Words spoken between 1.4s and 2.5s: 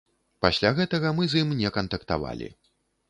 ім не кантактавалі.